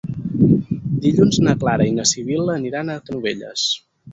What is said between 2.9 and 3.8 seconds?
a Canovelles.